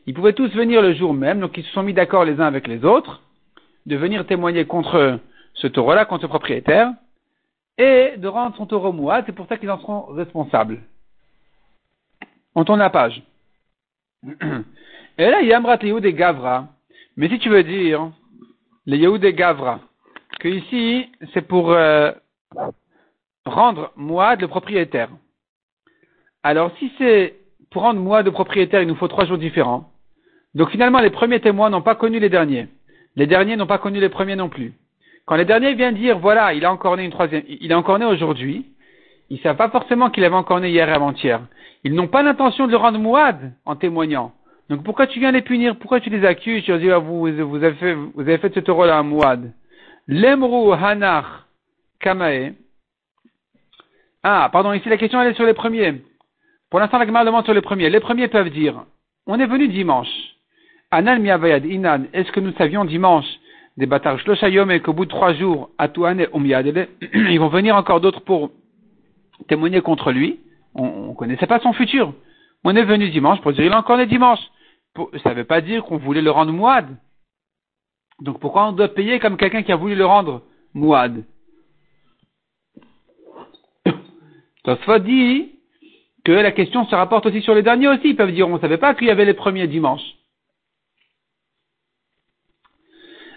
[0.08, 2.46] Ils pouvaient tous venir le jour même, donc ils se sont mis d'accord les uns
[2.46, 3.22] avec les autres,
[3.86, 5.20] de venir témoigner contre
[5.54, 6.94] ce taureau-là, contre ce propriétaire,
[7.78, 10.82] et de rendre son taureau mouad, c'est pour ça qu'ils en seront responsables.
[12.54, 13.22] On tourne la page.
[15.18, 16.68] Et là, il y a Amrat des Gavra.
[17.18, 18.12] Mais si tu veux dire,
[18.86, 19.80] les Yahou des Gavra,
[20.39, 22.12] que ici, c'est pour euh,
[23.46, 25.10] rendre moi le propriétaire.
[26.44, 27.36] Alors, si c'est
[27.72, 29.89] pour rendre moi de propriétaire, il nous faut trois jours différents.
[30.56, 32.68] Donc finalement, les premiers témoins n'ont pas connu les derniers.
[33.15, 34.74] Les derniers n'ont pas connu les premiers non plus.
[35.26, 38.00] Quand les derniers viennent dire, voilà, il a encore né une troisième, il a encore
[38.00, 38.65] né aujourd'hui,
[39.30, 41.41] ils savent pas forcément qu'il avait encore né hier et avant-hier.
[41.84, 44.34] Ils n'ont pas l'intention de le rendre mouad en témoignant.
[44.70, 45.78] Donc pourquoi tu viens les punir?
[45.78, 46.63] Pourquoi tu les accuses?
[46.63, 49.52] Tu leur dis, ah, vous, vous, avez fait, vous avez fait ce taureau-là un mouad.
[50.08, 51.48] Lemru hanar
[52.00, 52.54] kamae.
[54.24, 56.02] Ah, pardon, ici la question elle est sur les premiers.
[56.70, 57.89] Pour l'instant, la Gemara demande sur les premiers.
[57.89, 58.86] Les premiers peuvent dire,
[59.28, 60.35] on est venu dimanche.
[60.95, 63.25] Anan miavayad inan, est-ce que nous savions dimanche
[63.75, 67.99] des bâtards shloshayom et qu'au bout de trois jours, atuane umyadele, ils vont venir encore
[67.99, 68.51] d'autres pour
[69.49, 70.39] témoigner contre lui?
[70.73, 72.13] On ne connaissait pas son futur.
[72.63, 74.39] On est venu dimanche pour dire il est encore né dimanche.
[75.21, 76.88] ça ne veut pas dire qu'on voulait le rendre mouad.
[78.21, 81.25] Donc pourquoi on doit payer comme quelqu'un qui a voulu le rendre mouad?
[84.63, 85.60] Tosfot dit
[86.23, 88.12] que la question se rapporte aussi sur les derniers aussi.
[88.12, 90.15] Ils peuvent dire on ne savait pas qu'il y avait les premiers dimanches.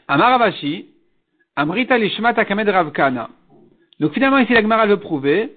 [0.08, 0.86] Amaravashi,
[1.54, 3.28] Amrita Lishmat Akamed Ravkana.
[4.00, 5.52] Donc finalement ici la Gemara veut prouver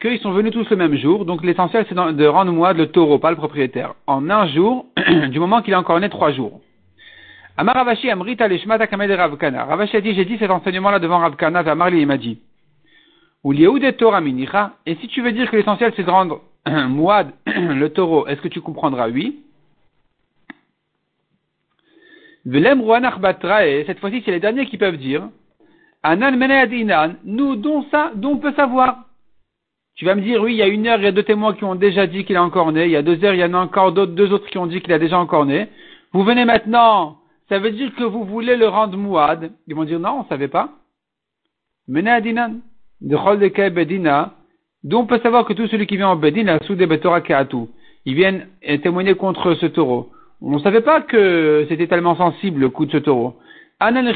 [0.00, 3.18] qu'ils sont venus tous le même jour, donc l'essentiel c'est de rendre moi le taureau,
[3.18, 4.86] pas le propriétaire, en un jour,
[5.30, 6.60] du moment qu'il est encore né trois jours.
[7.56, 9.64] Amar Ravashi Amrita Lishmata Kamed Ravkana.
[9.64, 12.38] Ravashi a dit, j'ai dit cet enseignement-là devant Ravkana, et Amarli, il m'a dit,
[13.44, 18.48] et si tu veux dire que l'essentiel c'est de rendre Mouad, le taureau, est-ce que
[18.48, 19.08] tu comprendras?
[19.08, 19.40] Oui?
[22.48, 25.28] Velem et cette fois-ci c'est les derniers qui peuvent dire,
[26.02, 29.04] Anan Menadinan, nous, dont ça, dont on peut savoir.
[29.96, 31.54] Tu vas me dire, oui, il y a une heure, il y a deux témoins
[31.54, 32.84] qui ont déjà dit qu'il est encore né.
[32.84, 34.66] Il y a deux heures, il y en a encore d'autres, deux autres qui ont
[34.66, 35.68] dit qu'il a déjà encore né.
[36.12, 39.50] Vous venez maintenant, ça veut dire que vous voulez le rendre mouad.
[39.66, 40.70] Ils vont dire, non, on ne savait pas.
[41.88, 42.60] Menadinan,
[43.00, 44.34] de Bedina,
[44.84, 46.88] d'où on peut savoir que tout celui qui vient en Bedina, sous des
[48.04, 48.46] ils viennent
[48.82, 50.10] témoigner contre ce taureau.
[50.40, 53.38] On ne savait pas que c'était tellement sensible le coup de ce taureau.
[53.80, 54.12] Anan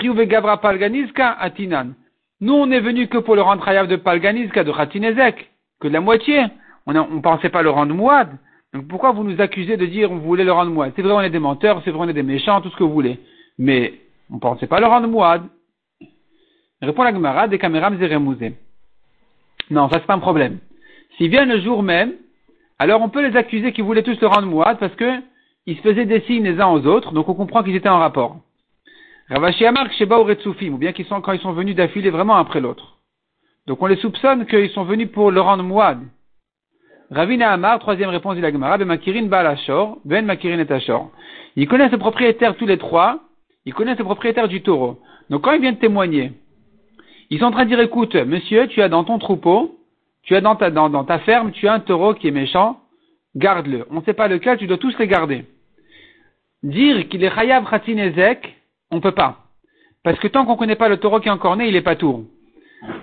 [0.61, 1.94] Palganizka Atinan.
[2.40, 5.92] Nous, on est venu que pour le rendre hayav de Palganizka, de Khatinezek que de
[5.92, 6.44] la moitié.
[6.87, 8.28] On ne pensait pas le rendre mouad.
[8.72, 10.92] Donc pourquoi vous nous accusez de dire on voulait le rendre mouad?
[10.96, 12.85] C'est vrai, on est des menteurs, c'est vrai, on est des méchants, tout ce que
[12.85, 13.20] vous voulez.
[13.58, 13.94] Mais
[14.30, 15.42] on ne pensait pas le rendre mouad.
[16.80, 18.54] Répond la Gemara des caméras zéremouzé.
[19.70, 20.58] Non, ça c'est pas un problème.
[21.16, 22.14] S'ils viennent le jour même,
[22.78, 25.20] alors on peut les accuser qu'ils voulaient tous le rendre mouad parce que
[25.66, 27.98] ils se faisaient des signes les uns aux autres, donc on comprend qu'ils étaient en
[27.98, 28.37] rapport.
[29.29, 32.61] Ravashi Amar Sheba ou ou bien qu'ils sont, quand ils sont venus d'affilée vraiment après
[32.61, 32.98] l'autre.
[33.66, 36.01] Donc on les soupçonne qu'ils sont venus pour le rendre mouad.
[37.11, 41.11] Ravina Amar, troisième réponse de la Gemara, ben Makirin Balashor, Ben Makirin et Ashor.
[41.57, 43.20] Ils connaissent le propriétaire tous les trois,
[43.66, 44.98] ils connaissent le propriétaire du taureau.
[45.29, 46.33] Donc quand ils viennent témoigner,
[47.31, 49.79] ils sont en train de dire, écoute, monsieur, tu as dans ton troupeau,
[50.22, 52.81] tu as dans ta, dans, ta ferme, tu as un taureau qui est méchant,
[53.36, 53.86] garde-le.
[53.90, 55.44] On ne sait pas lequel, tu dois tous les garder.
[56.62, 58.56] Dire qu'il est Chayav Khatinezek,
[58.90, 59.38] on ne peut pas.
[60.02, 61.82] Parce que tant qu'on ne connaît pas le taureau qui est encore né, il est
[61.82, 62.24] pas tour.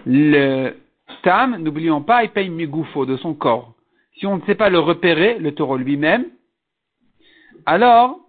[0.05, 0.75] Le
[1.23, 3.73] tam, n'oublions pas, il paye migoufo de son corps.
[4.17, 6.25] Si on ne sait pas le repérer, le taureau lui-même,
[7.65, 8.19] alors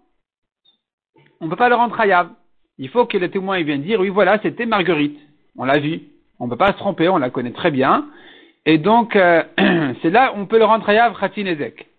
[1.41, 2.31] on ne peut pas le rendre hayav.
[2.79, 5.19] Il faut que le témoin vienne dire, oui voilà, c'était Marguerite.
[5.57, 6.01] On l'a vu.
[6.39, 8.09] On ne peut pas se tromper, on la connaît très bien.
[8.65, 9.43] Et donc, euh,
[10.03, 11.90] c'est là on peut le rendre hayav khatinezek.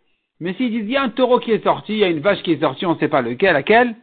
[0.41, 2.19] Mais s'ils disent, il y a un taureau qui est sorti, il y a une
[2.19, 3.95] vache qui est sortie, on ne sait pas lequel, laquelle,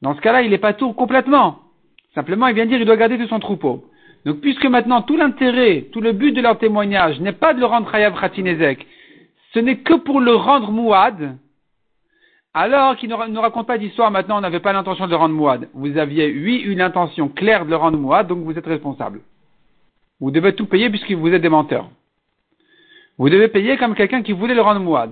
[0.00, 1.58] dans ce cas-là, il n'est pas tour complètement.
[2.14, 3.84] Simplement, il vient dire, il doit garder tout son troupeau.
[4.24, 7.66] Donc, puisque maintenant, tout l'intérêt, tout le but de leur témoignage n'est pas de le
[7.66, 8.86] rendre Chayav Khatinezek,
[9.52, 11.36] ce n'est que pour le rendre Mouad,
[12.54, 15.68] alors qu'il ne, raconte pas d'histoire, maintenant on n'avait pas l'intention de le rendre Mouad.
[15.74, 19.20] Vous aviez, oui, une intention claire de le rendre Mouad, donc vous êtes responsable.
[20.20, 21.88] Vous devez tout payer puisque vous êtes des menteurs.
[23.18, 25.10] Vous devez payer comme quelqu'un qui voulait le rendre Mouad.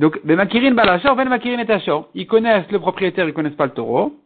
[0.00, 1.66] Donc, Makirin Balachor, Ben Makirin et
[2.14, 4.18] Ils connaissent le propriétaire, ils connaissent pas le taureau.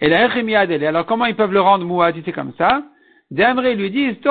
[0.00, 2.82] Et la alors comment ils peuvent le rendre Mouad c'est comme ça?
[3.30, 4.28] D'Amré lui dit, tu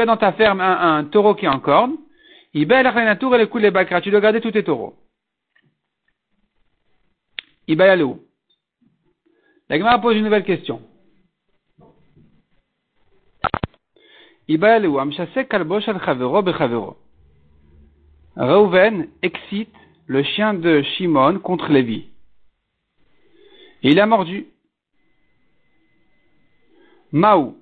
[0.00, 1.96] as dans ta ferme un, taureau qui est en corne.
[2.52, 4.94] Tu dois garder tous tes taureaux.
[7.66, 8.20] où
[9.70, 10.82] La Gemara pose une nouvelle question.
[18.36, 19.74] Reuven excite
[20.06, 22.06] le chien de Shimon contre Lévi.
[23.82, 24.46] Et il a mordu.
[27.12, 27.56] Maou,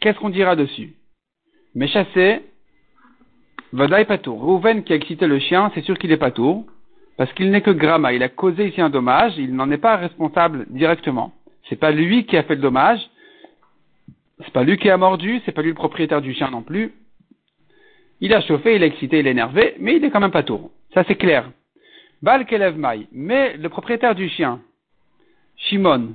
[0.00, 0.94] qu'est-ce qu'on dira dessus?
[1.74, 2.42] Mais chassé,
[3.72, 4.40] Vadaï Patour.
[4.40, 6.64] Rouven qui a excité le chien, c'est sûr qu'il est Patour,
[7.16, 8.12] parce qu'il n'est que Grama.
[8.12, 11.32] Il a causé ici un dommage, il n'en est pas responsable directement.
[11.68, 13.00] C'est pas lui qui a fait le dommage,
[14.44, 16.94] c'est pas lui qui a mordu, c'est pas lui le propriétaire du chien non plus.
[18.20, 20.70] Il a chauffé, il a excité, il a énervé, mais il est quand même Patour.
[20.94, 21.50] Ça c'est clair.
[22.22, 23.06] Bal Kelev Mai.
[23.12, 24.60] Mais le propriétaire du chien,
[25.56, 26.14] Shimon.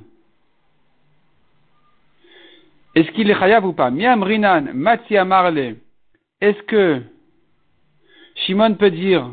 [2.94, 3.90] Est-ce qu'il est chayav ou pas?
[3.90, 5.76] Miam Rinan, Matsia Marle.
[6.40, 7.00] Est-ce que
[8.34, 9.30] Shimon peut dire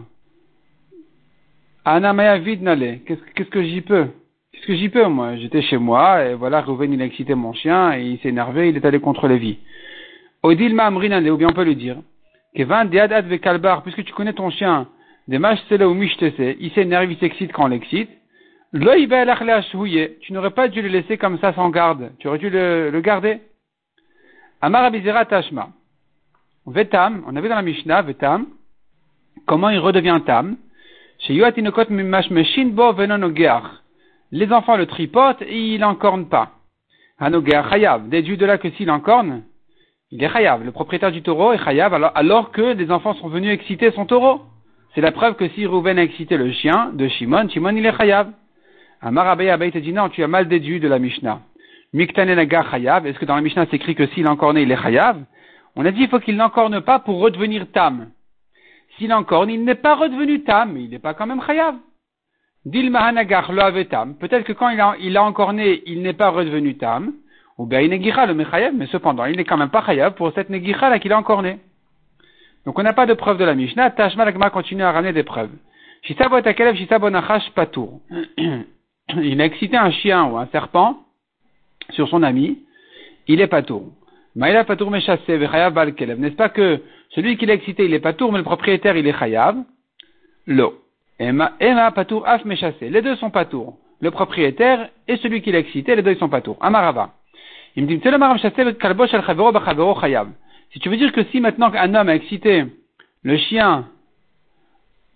[1.84, 4.08] Anamaya Vidnale Qu'est-ce que j'y peux?
[4.51, 5.36] Qu'est-ce que j'y peux, moi?
[5.38, 8.69] J'étais chez moi, et voilà, Rouven, il a excité mon chien, et il s'est énervé,
[8.69, 9.58] il est allé contre Lévi.
[10.43, 11.97] Odil Mamrinale, ou bien on peut lui dire
[12.53, 14.88] puisque tu connais ton chien,
[15.27, 18.09] des ou il s'énerve, il s'excite quand on l'excite.
[18.73, 22.12] Tu n'aurais pas dû le laisser comme ça sans garde.
[22.19, 23.41] Tu aurais dû le, garder.
[24.62, 24.91] Amar
[25.27, 25.69] Tashma.
[26.65, 28.47] Vetam, on a vu dans la Mishnah, Vetam,
[29.47, 30.57] comment il redevient Tam.
[34.31, 36.51] Les enfants le tripotent et il n'encorne pas.
[37.19, 38.07] Hanogeach Chayav.
[38.09, 39.43] Déduit de là que s'il encorne,
[40.12, 40.63] il est Chayav.
[40.63, 44.41] Le propriétaire du taureau est Chayav alors, que les enfants sont venus exciter son taureau.
[44.95, 47.95] C'est la preuve que si Rouven a excité le chien de Shimon, Shimon il est
[47.95, 48.32] Chayav.
[49.02, 51.41] Amar Abaye te dit non, tu as mal déduit de la Mishnah.
[51.93, 54.82] Miktane Naga Chayav, est-ce que dans la Mishnah c'est écrit que s'il encorné, il est
[54.82, 55.24] Chayav?
[55.76, 58.10] On a dit il faut qu'il n'encorne pas pour redevenir Tam.
[58.98, 61.76] S'il encorne, il n'est pas redevenu Tam, il n'est pas quand même Chayav.
[62.65, 64.15] Dil Mahanagar lo Tam.
[64.15, 67.13] Peut-être que quand il a, il a encorné, il n'est pas redevenu Tam.
[67.60, 70.32] Ou bien il est le Mechayav, mais cependant, il n'est quand même pas Chayav pour
[70.34, 71.60] cette Negicha là qu'il a encorné.
[72.65, 73.91] Donc on n'a pas de preuve de la Mishnah.
[73.91, 75.52] Tashma Lagma continue à ramener des preuves.
[76.10, 78.00] Nachash Patour.
[79.17, 81.00] il a excité un chien ou un serpent
[81.89, 82.60] sur son ami,
[83.28, 83.91] il est patour.
[84.36, 88.45] Maïla patour chassé, N'est-ce pas que celui qui l'a excité, il est patour, mais le
[88.45, 89.58] propriétaire, il est chayav?
[90.48, 90.82] Lo.
[91.19, 92.89] Emma, patour af chassé.
[92.89, 93.78] Les deux sont patour.
[94.00, 96.56] Le propriétaire et celui qui l'a excité, les deux sont patour.
[96.62, 97.15] Amarava.
[97.75, 98.01] Il me dit,
[100.71, 102.65] Si tu veux dire que si maintenant un homme a excité
[103.23, 103.88] le chien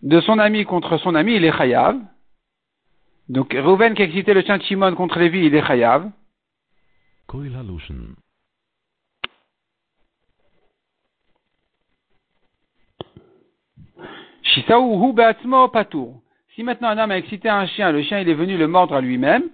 [0.01, 1.99] de son ami contre son ami, il est chayav,
[3.29, 6.11] donc, Rouven qui a excité le chien de Shimon contre Lévi, il est chayav.
[16.55, 18.93] Si maintenant un homme a excité un chien, le chien il est venu le mordre
[18.93, 19.49] à lui-même,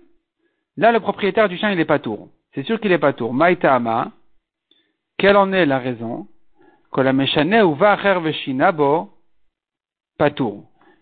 [0.76, 2.28] là le propriétaire du chien il est patour.
[2.54, 3.34] C'est sûr qu'il est patour.
[3.34, 4.12] Maïtama,
[5.18, 6.28] quelle en est la raison?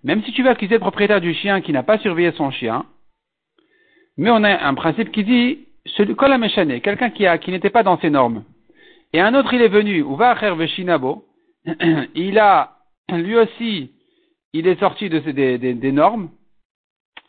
[0.03, 2.86] Même si tu veux accuser le propriétaire du chien qui n'a pas surveillé son chien,
[4.17, 8.43] mais on a un principe qui dit, quelqu'un qui, qui n'était pas dans ses normes,
[9.13, 10.03] et un autre il est venu,
[12.15, 12.77] il a,
[13.10, 13.91] lui aussi,
[14.53, 16.29] il est sorti de des, normes,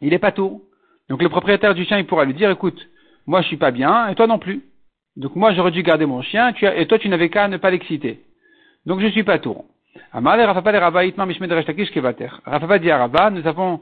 [0.00, 0.62] il est pas tout.
[1.08, 2.88] Donc le propriétaire du chien, il pourra lui dire, écoute,
[3.28, 4.62] moi je suis pas bien, et toi non plus.
[5.16, 8.20] Donc moi j'aurais dû garder mon chien, et toi tu n'avais qu'à ne pas l'exciter.
[8.86, 9.64] Donc je suis pas tout.
[10.12, 10.72] Rafapa
[12.78, 13.80] dit à Rabba, nous avons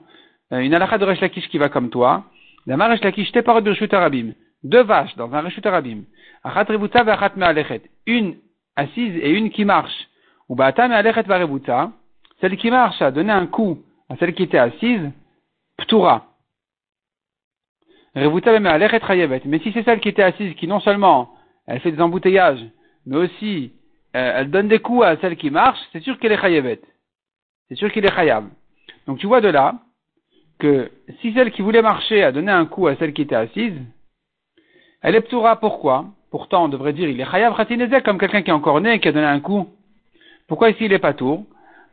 [0.52, 2.24] euh, une halakha de Resh Lakish qui va comme toi.
[2.66, 4.32] La Resh Lakish, te parle de Reshut Arabim.
[4.64, 6.02] Deux vaches dans un Reshut Arabim.
[6.42, 7.82] Achat Rebuta ve Achat Me'alechet.
[8.06, 8.36] Une
[8.74, 10.08] assise et une qui marche.
[10.48, 11.92] Ou Ba'ata Me'alechet va Rebuta.
[12.40, 13.78] Celle qui marche a donné un coup
[14.08, 15.10] à celle qui était assise.
[15.78, 16.24] Ptura.
[18.16, 19.42] Chayevet.
[19.44, 21.30] Mais si c'est celle qui était assise qui non seulement
[21.66, 22.64] elle fait des embouteillages,
[23.04, 23.72] mais aussi
[24.16, 26.80] euh, elle donne des coups à celle qui marche, c'est sûr qu'elle est chayavet.
[27.68, 28.46] C'est sûr qu'il est chayab.
[29.06, 29.74] Donc tu vois de là
[30.58, 33.78] que si celle qui voulait marcher a donné un coup à celle qui était assise,
[35.02, 35.56] elle est ptoura.
[35.56, 36.06] Pourquoi?
[36.30, 39.00] Pourtant, on devrait dire il est chayav khatinezek comme quelqu'un qui est encore né et
[39.00, 39.68] qui a donné un coup.
[40.48, 41.44] Pourquoi ici il est pas tour?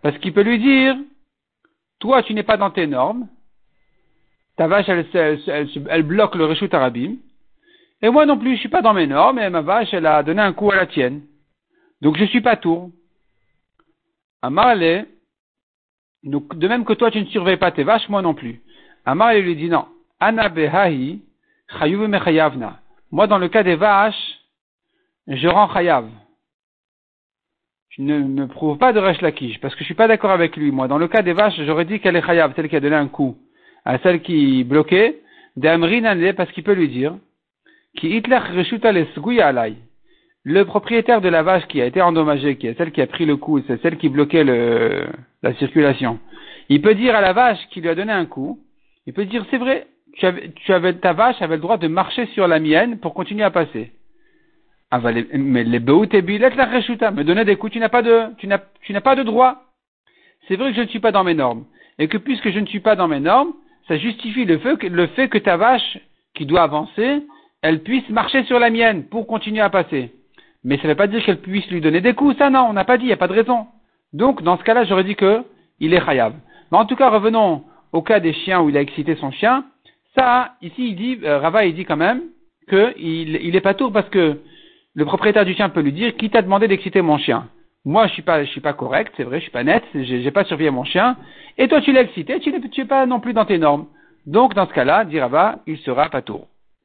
[0.02, 0.96] Parce qu'il peut lui dire
[2.00, 3.28] toi tu n'es pas dans tes normes,
[4.56, 5.40] ta vache elle,
[5.90, 7.18] elle, bloque le reshut arabim,
[8.02, 10.24] et moi non plus je suis pas dans mes normes et ma vache elle a
[10.24, 11.22] donné un coup à la tienne.
[12.02, 12.92] Donc je suis pas tour.
[14.42, 15.08] Amarale,
[16.24, 18.62] donc de même que toi tu ne surveilles pas tes vaches, moi non plus.
[19.06, 19.88] Amarale lui dit non.
[20.20, 21.22] Ana behahi
[21.82, 22.80] mechayavna.
[23.12, 24.40] Moi dans le cas des vaches,
[25.28, 26.10] je rends chayav.
[27.90, 29.20] Je ne me prouve pas de Resh
[29.62, 30.72] parce que je suis pas d'accord avec lui.
[30.72, 32.96] Moi, dans le cas des vaches, j'aurais dit qu'elle est chayav, celle qui a donné
[32.96, 33.38] un coup
[33.86, 35.20] à celle qui bloquait,
[35.56, 37.16] d'Amrin parce qu'il peut lui dire,
[37.98, 38.22] qui
[40.46, 43.26] Le propriétaire de la vache qui a été endommagée, qui est celle qui a pris
[43.26, 45.08] le coup, c'est celle qui bloquait le,
[45.42, 46.20] la circulation.
[46.70, 48.60] Il peut dire à la vache qui lui a donné un coup,
[49.06, 51.88] il peut dire, c'est vrai, tu avais, tu avais, ta vache avait le droit de
[51.88, 53.92] marcher sur la mienne pour continuer à passer.
[54.92, 58.60] Ah, bah, mais les la me donner des coups, tu n'as pas de, tu n'as,
[58.82, 59.64] tu n'as pas de droit.
[60.48, 61.66] C'est vrai que je ne suis pas dans mes normes.
[62.00, 63.54] Et que puisque je ne suis pas dans mes normes,
[63.88, 64.78] ça justifie le fait,
[65.30, 65.98] que, ta vache,
[66.34, 67.24] qui doit avancer,
[67.62, 70.12] elle puisse marcher sur la mienne pour continuer à passer.
[70.64, 72.74] Mais ça ne veut pas dire qu'elle puisse lui donner des coups, ça non, on
[72.74, 73.68] n'a pas dit, il n'y a pas de raison.
[74.14, 75.44] Donc, dans ce cas-là, j'aurais dit que
[75.80, 76.34] il est chayav.
[76.72, 79.66] Mais en tout cas, revenons au cas des chiens où il a excité son chien.
[80.18, 82.22] Ça, ici, il dit, euh, Rava, il dit quand même
[82.70, 84.40] qu'il il pas tour parce que
[84.96, 87.48] le propriétaire du chien peut lui dire qui t'a demandé d'exciter mon chien?
[87.86, 90.32] Moi, je suis pas, je suis pas correct, c'est vrai, je suis pas net, j'ai
[90.32, 91.18] pas surveillé mon chien.
[91.58, 93.88] Et toi, tu l'as excité, tu n'es pas non plus dans tes normes.
[94.26, 95.20] Donc, dans ce cas-là, dit
[95.68, 96.48] il sera pas tour.